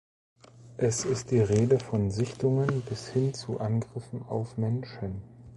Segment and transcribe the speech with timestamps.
[0.77, 5.21] Es ist die Rede von Sichtungen bis hin zu Angriffen auf Menschen.